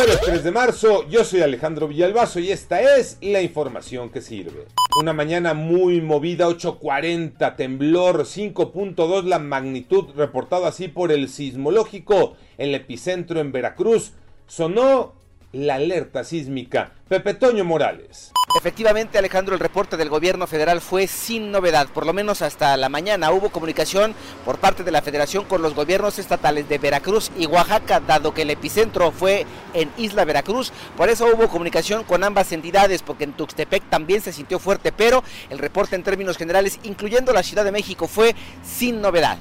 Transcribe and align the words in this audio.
Jueves 0.00 0.20
3 0.22 0.44
de 0.44 0.50
marzo, 0.50 1.06
yo 1.10 1.24
soy 1.24 1.42
Alejandro 1.42 1.86
Villalbazo 1.86 2.40
y 2.40 2.50
esta 2.50 2.80
es 2.96 3.18
la 3.20 3.42
información 3.42 4.08
que 4.08 4.22
sirve. 4.22 4.64
Una 4.98 5.12
mañana 5.12 5.52
muy 5.52 6.00
movida, 6.00 6.48
8.40, 6.48 7.54
temblor 7.54 8.24
5.2 8.24 9.24
la 9.24 9.38
magnitud 9.38 10.06
reportado 10.16 10.64
así 10.64 10.88
por 10.88 11.12
el 11.12 11.28
sismológico, 11.28 12.34
el 12.56 12.74
epicentro 12.74 13.40
en 13.40 13.52
Veracruz. 13.52 14.12
Sonó 14.46 15.12
la 15.52 15.74
alerta 15.74 16.24
sísmica. 16.24 16.94
Pepe 17.06 17.34
Toño 17.34 17.66
Morales. 17.66 18.32
Efectivamente, 18.56 19.16
Alejandro, 19.16 19.54
el 19.54 19.60
reporte 19.60 19.96
del 19.96 20.08
gobierno 20.08 20.46
federal 20.46 20.80
fue 20.80 21.06
sin 21.06 21.52
novedad, 21.52 21.88
por 21.88 22.04
lo 22.04 22.12
menos 22.12 22.42
hasta 22.42 22.76
la 22.76 22.88
mañana. 22.88 23.30
Hubo 23.30 23.50
comunicación 23.50 24.14
por 24.44 24.58
parte 24.58 24.82
de 24.82 24.90
la 24.90 25.02
federación 25.02 25.44
con 25.44 25.62
los 25.62 25.74
gobiernos 25.74 26.18
estatales 26.18 26.68
de 26.68 26.78
Veracruz 26.78 27.30
y 27.38 27.46
Oaxaca, 27.46 28.00
dado 28.00 28.34
que 28.34 28.42
el 28.42 28.50
epicentro 28.50 29.12
fue 29.12 29.46
en 29.72 29.90
Isla 29.96 30.24
Veracruz. 30.24 30.72
Por 30.96 31.08
eso 31.08 31.26
hubo 31.32 31.48
comunicación 31.48 32.02
con 32.02 32.24
ambas 32.24 32.50
entidades, 32.50 33.02
porque 33.02 33.24
en 33.24 33.34
Tuxtepec 33.34 33.88
también 33.88 34.20
se 34.20 34.32
sintió 34.32 34.58
fuerte, 34.58 34.90
pero 34.90 35.22
el 35.48 35.58
reporte 35.58 35.94
en 35.94 36.02
términos 36.02 36.36
generales, 36.36 36.80
incluyendo 36.82 37.32
la 37.32 37.44
Ciudad 37.44 37.64
de 37.64 37.72
México, 37.72 38.08
fue 38.08 38.34
sin 38.64 39.00
novedad. 39.00 39.38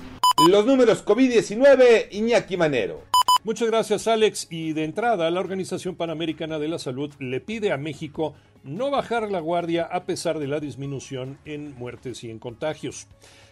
Los 0.47 0.65
números 0.65 1.03
COVID-19, 1.03 2.09
Iñaki 2.11 2.57
Manero. 2.57 3.09
Muchas 3.45 3.69
gracias 3.69 4.05
Alex 4.09 4.47
y 4.49 4.73
de 4.73 4.83
entrada 4.83 5.31
la 5.31 5.39
Organización 5.39 5.95
Panamericana 5.95 6.59
de 6.59 6.67
la 6.67 6.77
Salud 6.77 7.13
le 7.19 7.39
pide 7.39 7.71
a 7.71 7.77
México 7.77 8.33
no 8.65 8.91
bajar 8.91 9.31
la 9.31 9.39
guardia 9.39 9.83
a 9.85 10.03
pesar 10.03 10.39
de 10.39 10.47
la 10.47 10.59
disminución 10.59 11.37
en 11.45 11.73
muertes 11.75 12.25
y 12.25 12.31
en 12.31 12.39
contagios. 12.39 13.07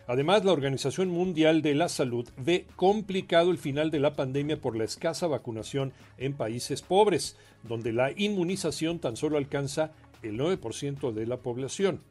Además, 0.06 0.44
la 0.44 0.52
Organización 0.52 1.08
Mundial 1.08 1.62
de 1.62 1.74
la 1.74 1.88
Salud 1.88 2.28
ve 2.36 2.66
complicado 2.76 3.50
el 3.50 3.58
final 3.58 3.90
de 3.90 4.02
la 4.02 4.14
pandemia 4.14 4.60
por 4.60 4.76
la 4.76 4.84
escasa 4.84 5.26
vacunación 5.28 5.94
en 6.18 6.34
países 6.34 6.82
pobres, 6.82 7.38
donde 7.64 7.94
la 7.94 8.12
inmunización 8.12 9.00
tan 9.00 9.16
solo 9.16 9.38
alcanza 9.38 9.92
el 10.22 10.38
9% 10.38 11.14
de 11.14 11.28
la 11.28 11.38
población. 11.38 12.02